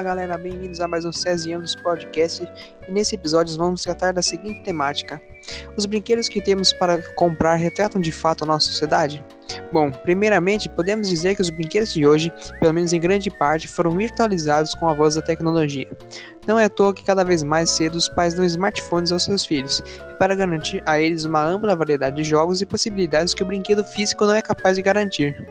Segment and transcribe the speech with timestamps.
[0.00, 2.48] Fala galera, bem-vindos a mais um Cesianos Podcast
[2.88, 5.20] e nesse episódio vamos tratar da seguinte temática:
[5.76, 9.22] Os brinquedos que temos para comprar retratam de fato a nossa sociedade?
[9.70, 13.90] Bom, primeiramente podemos dizer que os brinquedos de hoje, pelo menos em grande parte, foram
[13.90, 15.86] virtualizados com a voz da tecnologia.
[16.46, 19.44] Não é à toa que cada vez mais cedo os pais dão smartphones aos seus
[19.44, 19.82] filhos,
[20.18, 24.24] para garantir a eles uma ampla variedade de jogos e possibilidades que o brinquedo físico
[24.24, 25.46] não é capaz de garantir.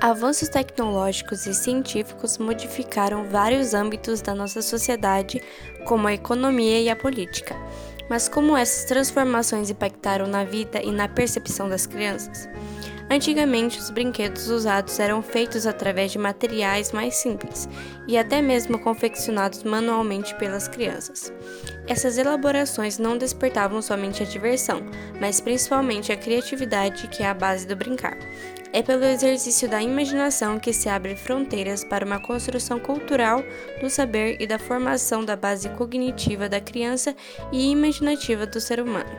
[0.00, 5.42] Avanços tecnológicos e científicos modificaram vários âmbitos da nossa sociedade,
[5.84, 7.54] como a economia e a política.
[8.08, 12.48] Mas como essas transformações impactaram na vida e na percepção das crianças?
[13.10, 17.68] Antigamente, os brinquedos usados eram feitos através de materiais mais simples
[18.08, 21.30] e até mesmo confeccionados manualmente pelas crianças.
[21.86, 24.80] Essas elaborações não despertavam somente a diversão,
[25.20, 28.16] mas principalmente a criatividade, que é a base do brincar.
[28.72, 33.42] É pelo exercício da imaginação que se abrem fronteiras para uma construção cultural
[33.80, 37.16] do saber e da formação da base cognitiva da criança
[37.50, 39.10] e imaginativa do ser humano.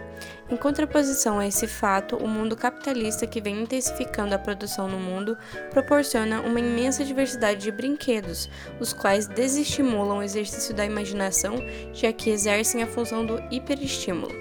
[0.50, 5.38] Em contraposição a esse fato, o mundo capitalista que vem intensificando a produção no mundo
[5.70, 11.56] proporciona uma imensa diversidade de brinquedos, os quais desestimulam o exercício da imaginação,
[11.94, 14.34] já que exercem a função do hiperestímulo.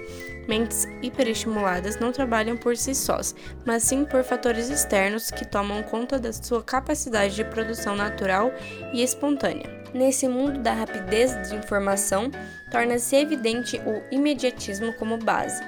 [0.47, 6.19] Mentes hiperestimuladas não trabalham por si sós, mas sim por fatores externos que tomam conta
[6.19, 8.51] da sua capacidade de produção natural
[8.93, 9.80] e espontânea.
[9.93, 12.31] Nesse mundo da rapidez de informação,
[12.71, 15.61] torna-se evidente o imediatismo como base.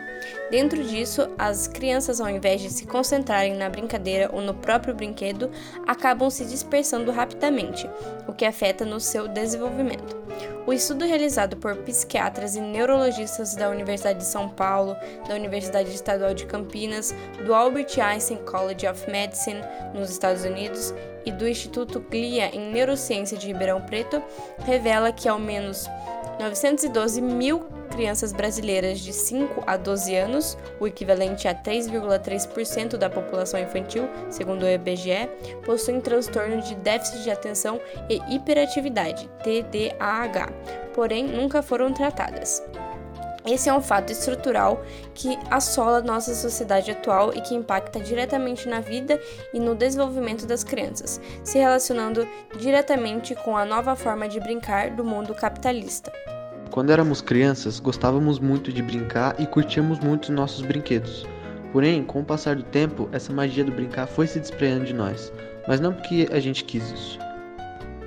[0.49, 5.51] Dentro disso, as crianças, ao invés de se concentrarem na brincadeira ou no próprio brinquedo,
[5.85, 7.89] acabam se dispersando rapidamente,
[8.27, 10.15] o que afeta no seu desenvolvimento.
[10.65, 14.95] O estudo realizado por psiquiatras e neurologistas da Universidade de São Paulo,
[15.27, 17.13] da Universidade Estadual de Campinas,
[17.45, 19.59] do Albert Einstein College of Medicine,
[19.93, 20.93] nos Estados Unidos,
[21.25, 24.21] e do Instituto GLIA em Neurociência de Ribeirão Preto
[24.59, 25.87] revela que ao menos
[26.39, 33.59] 912 mil crianças brasileiras de 5 a 12 anos, o equivalente a 3,3% da população
[33.59, 35.29] infantil, segundo o IBGE,
[35.63, 37.79] possuem transtorno de déficit de atenção
[38.09, 40.49] e hiperatividade, TDAH,
[40.93, 42.63] porém nunca foram tratadas.
[43.45, 44.83] Esse é um fato estrutural
[45.13, 49.19] que assola nossa sociedade atual e que impacta diretamente na vida
[49.53, 52.25] e no desenvolvimento das crianças, se relacionando
[52.57, 56.11] diretamente com a nova forma de brincar do mundo capitalista.
[56.71, 61.25] Quando éramos crianças, gostávamos muito de brincar e curtíamos muito nossos brinquedos.
[61.73, 65.33] Porém, com o passar do tempo, essa magia do brincar foi se desprendendo de nós,
[65.67, 67.32] mas não porque a gente quis isso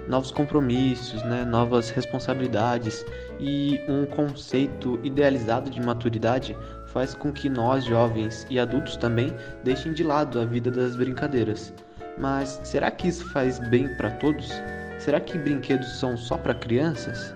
[0.09, 3.05] novos compromissos, né, novas responsabilidades
[3.41, 6.57] e um conceito idealizado de maturidade
[6.87, 11.73] faz com que nós, jovens e adultos também, deixem de lado a vida das brincadeiras.
[12.19, 14.51] Mas será que isso faz bem para todos?
[14.99, 17.35] Será que brinquedos são só para crianças?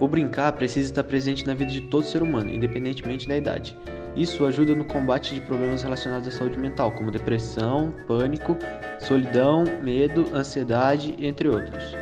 [0.00, 3.76] O brincar precisa estar presente na vida de todo ser humano, independentemente da idade.
[4.16, 8.56] Isso ajuda no combate de problemas relacionados à saúde mental, como depressão, pânico,
[8.98, 11.94] solidão, medo, ansiedade, entre outros.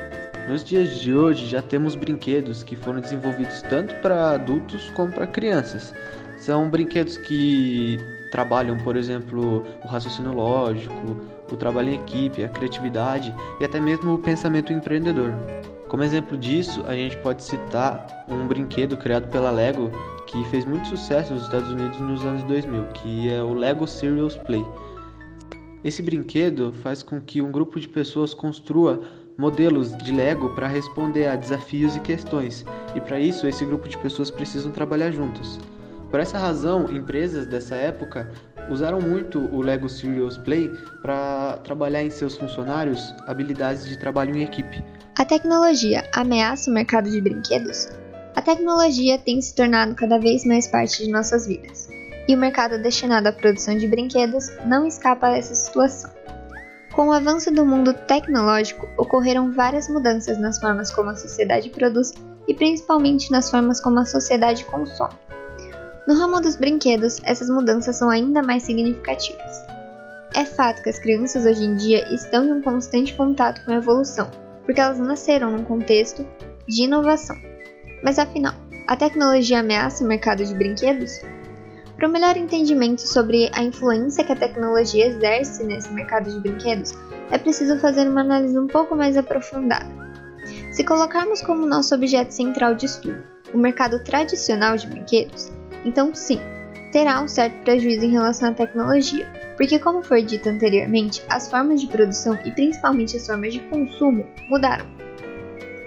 [0.49, 5.27] Nos dias de hoje já temos brinquedos que foram desenvolvidos tanto para adultos como para
[5.27, 5.93] crianças.
[6.39, 7.99] São brinquedos que
[8.31, 11.17] trabalham, por exemplo, o raciocínio lógico,
[11.51, 15.35] o trabalho em equipe, a criatividade e até mesmo o pensamento empreendedor.
[15.88, 19.91] Como exemplo disso, a gente pode citar um brinquedo criado pela Lego
[20.26, 24.37] que fez muito sucesso nos Estados Unidos nos anos 2000, que é o Lego Serious
[24.37, 24.65] Play.
[25.82, 29.00] Esse brinquedo faz com que um grupo de pessoas construa
[29.38, 33.97] modelos de Lego para responder a desafios e questões, e para isso esse grupo de
[33.97, 35.59] pessoas precisam trabalhar juntos.
[36.10, 38.31] Por essa razão, empresas dessa época
[38.71, 40.69] usaram muito o Lego Serious Play
[41.03, 44.84] para trabalhar em seus funcionários habilidades de trabalho em equipe.
[45.19, 47.88] A tecnologia ameaça o mercado de brinquedos?
[48.37, 51.88] A tecnologia tem se tornado cada vez mais parte de nossas vidas,
[52.29, 56.11] e o mercado destinado à produção de brinquedos não escapa a essa situação.
[56.93, 62.12] Com o avanço do mundo tecnológico, ocorreram várias mudanças nas formas como a sociedade produz
[62.47, 65.15] e principalmente nas formas como a sociedade consome.
[66.08, 69.62] No ramo dos brinquedos, essas mudanças são ainda mais significativas.
[70.34, 73.75] É fato que as crianças hoje em dia estão em um constante contato com a
[73.75, 74.31] evolução,
[74.64, 76.26] porque elas nasceram num contexto
[76.66, 77.37] de inovação.
[78.02, 78.55] Mas afinal,
[78.87, 81.20] a tecnologia ameaça o mercado de brinquedos?
[81.94, 86.94] Para um melhor entendimento sobre a influência que a tecnologia exerce nesse mercado de brinquedos,
[87.31, 89.90] é preciso fazer uma análise um pouco mais aprofundada.
[90.72, 93.22] Se colocarmos como nosso objeto central de estudo
[93.52, 96.41] o mercado tradicional de brinquedos, então sim,
[96.93, 101.81] terá um certo prejuízo em relação à tecnologia, porque, como foi dito anteriormente, as formas
[101.81, 104.87] de produção e principalmente as formas de consumo mudaram.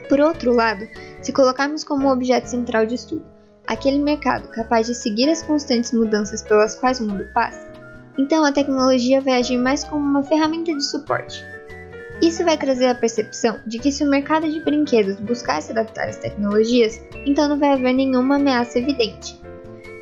[0.09, 0.87] Por outro lado,
[1.21, 3.25] se colocarmos como objeto central de estudo
[3.67, 7.71] aquele mercado capaz de seguir as constantes mudanças pelas quais o mundo passa,
[8.17, 11.41] então a tecnologia vai agir mais como uma ferramenta de suporte.
[12.21, 16.09] Isso vai trazer a percepção de que se o mercado de brinquedos buscar se adaptar
[16.09, 19.41] às tecnologias, então não vai haver nenhuma ameaça evidente.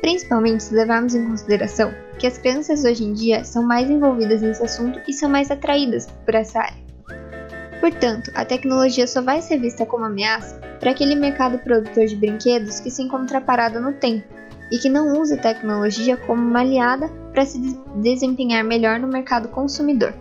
[0.00, 4.62] Principalmente se levarmos em consideração que as crianças hoje em dia são mais envolvidas nesse
[4.62, 6.80] assunto e são mais atraídas por essa área.
[7.80, 12.78] Portanto, a tecnologia só vai ser vista como ameaça para aquele mercado produtor de brinquedos
[12.80, 14.26] que se encontra parado no tempo
[14.70, 17.58] e que não usa a tecnologia como uma aliada para se
[17.96, 20.14] desempenhar melhor no mercado consumidor.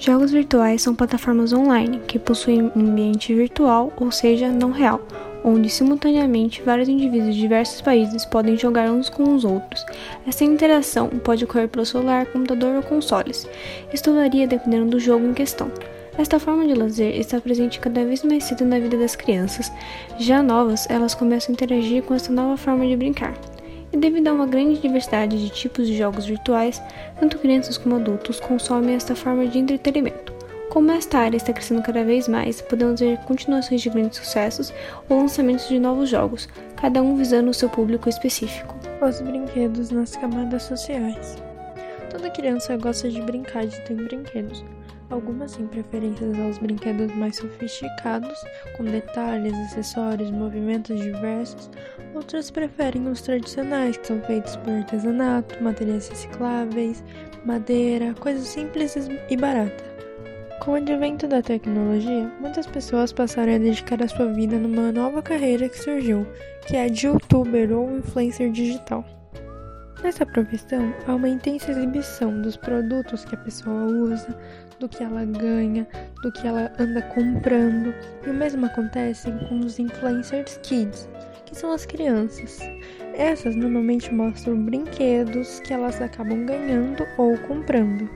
[0.00, 5.00] Jogos virtuais são plataformas online que possuem um ambiente virtual, ou seja, não real,
[5.44, 9.84] onde simultaneamente vários indivíduos de diversos países podem jogar uns com os outros.
[10.26, 13.48] Essa interação pode ocorrer pelo celular, computador ou consoles.
[13.92, 15.70] Isto varia dependendo do jogo em questão.
[16.18, 19.72] Esta forma de lazer está presente cada vez mais cedo na vida das crianças.
[20.18, 23.34] Já novas, elas começam a interagir com esta nova forma de brincar.
[23.92, 26.82] E devido a uma grande diversidade de tipos de jogos virtuais,
[27.18, 30.41] tanto crianças como adultos consomem esta forma de entretenimento.
[30.72, 34.72] Como esta área está crescendo cada vez mais, podemos ver continuações de grandes sucessos
[35.06, 38.74] ou lançamentos de novos jogos, cada um visando o seu público específico.
[39.06, 41.36] Os brinquedos nas camadas sociais.
[42.08, 44.64] Toda criança gosta de brincar de ter brinquedos.
[45.10, 48.42] Algumas têm preferências aos brinquedos mais sofisticados,
[48.74, 51.68] com detalhes, acessórios, movimentos diversos.
[52.14, 57.04] Outras preferem os tradicionais, que são feitos por artesanato, materiais recicláveis,
[57.44, 58.96] madeira, coisas simples
[59.28, 59.91] e baratas.
[60.62, 65.20] Com o advento da tecnologia, muitas pessoas passaram a dedicar a sua vida numa nova
[65.20, 66.24] carreira que surgiu,
[66.64, 69.04] que é a de youtuber ou influencer digital.
[70.04, 74.38] Nessa profissão, há uma intensa exibição dos produtos que a pessoa usa,
[74.78, 75.84] do que ela ganha,
[76.22, 77.92] do que ela anda comprando.
[78.24, 81.08] E o mesmo acontece com os influencers kids,
[81.44, 82.60] que são as crianças.
[83.14, 88.08] Essas normalmente mostram brinquedos que elas acabam ganhando ou comprando.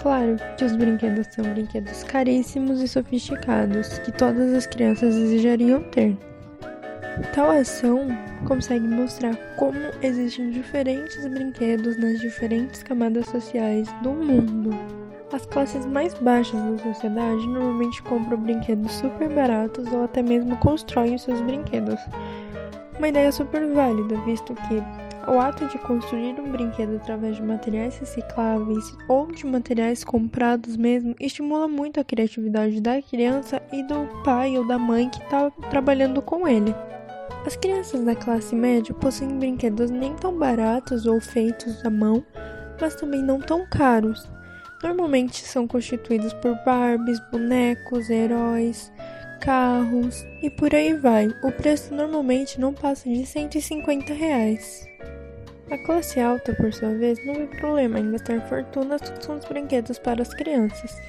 [0.00, 6.16] Claro que os brinquedos são brinquedos caríssimos e sofisticados que todas as crianças desejariam ter.
[7.34, 8.08] Tal ação
[8.46, 14.70] consegue mostrar como existem diferentes brinquedos nas diferentes camadas sociais do mundo.
[15.34, 21.18] As classes mais baixas da sociedade normalmente compram brinquedos super baratos ou até mesmo constroem
[21.18, 22.00] seus brinquedos.
[22.96, 24.82] Uma ideia super válida, visto que
[25.30, 31.14] o ato de construir um brinquedo através de materiais recicláveis ou de materiais comprados mesmo
[31.20, 36.20] estimula muito a criatividade da criança e do pai ou da mãe que está trabalhando
[36.20, 36.74] com ele.
[37.46, 42.24] As crianças da classe média possuem brinquedos nem tão baratos ou feitos à mão,
[42.80, 44.28] mas também não tão caros.
[44.82, 48.92] Normalmente são constituídos por Barbies, bonecos, heróis,
[49.40, 51.28] carros e por aí vai.
[51.44, 54.90] O preço normalmente não passa de 150 reais.
[55.70, 60.00] A classe alta, por sua vez, não vê problema em gastar fortunas com os brinquedos
[60.00, 61.00] para as crianças.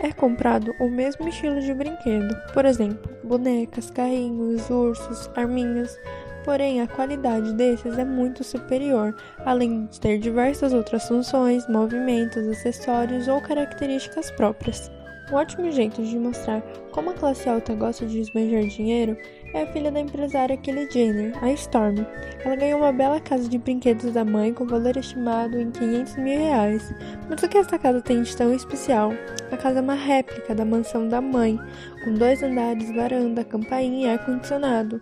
[0.00, 5.98] É comprado o mesmo estilo de brinquedo, por exemplo, bonecas, carrinhos, ursos, arminhas,
[6.44, 13.26] porém a qualidade desses é muito superior, além de ter diversas outras funções, movimentos, acessórios
[13.26, 14.88] ou características próprias.
[15.30, 16.60] Um ótimo jeito de mostrar
[16.92, 19.16] como a classe alta gosta de esbanjar dinheiro
[19.54, 22.04] é a filha da empresária Kelly Jenner, a Storm.
[22.44, 26.38] Ela ganhou uma bela casa de brinquedos da mãe com valor estimado em 500 mil
[26.38, 26.94] reais.
[27.28, 29.12] Mas o que essa casa tem de tão especial?
[29.50, 31.58] A casa é uma réplica da mansão da mãe,
[32.04, 35.00] com dois andares, varanda, campainha e ar-condicionado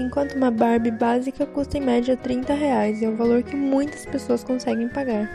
[0.00, 4.42] enquanto uma Barbie básica custa em média 30 reais, é um valor que muitas pessoas
[4.42, 5.28] conseguem pagar.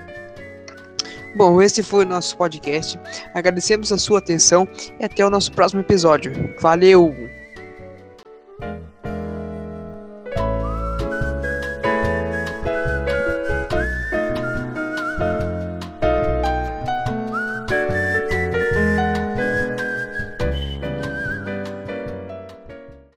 [1.35, 2.97] Bom, esse foi o nosso podcast.
[3.33, 4.67] Agradecemos a sua atenção
[4.99, 6.31] e até o nosso próximo episódio.
[6.59, 7.34] Valeu!